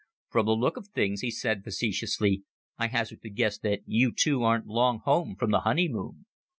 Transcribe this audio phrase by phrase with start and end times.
[0.31, 2.41] "From the look of things," he said facetiously,
[2.75, 6.25] "I hazard the guess that you two aren't long home from the honeymoon."